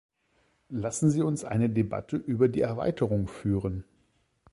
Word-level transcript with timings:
Lassen 0.71 1.11
Sie 1.11 1.21
uns 1.21 1.45
eine 1.45 1.69
Debatte 1.69 2.17
über 2.17 2.47
die 2.47 2.61
Erweiterung 2.61 3.27
führen. 3.27 3.83